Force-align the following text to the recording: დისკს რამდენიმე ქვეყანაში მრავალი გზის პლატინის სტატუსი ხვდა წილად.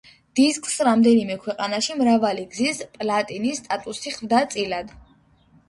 დისკს 0.37 0.77
რამდენიმე 0.87 1.35
ქვეყანაში 1.43 1.99
მრავალი 1.99 2.47
გზის 2.55 2.81
პლატინის 2.97 3.63
სტატუსი 3.65 4.17
ხვდა 4.19 4.43
წილად. 4.57 4.95